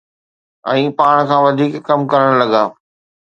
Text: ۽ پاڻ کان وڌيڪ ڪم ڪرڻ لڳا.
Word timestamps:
۽ 0.71 0.81
پاڻ 0.97 1.15
کان 1.29 1.39
وڌيڪ 1.45 1.73
ڪم 1.87 1.99
ڪرڻ 2.11 2.29
لڳا. 2.41 2.63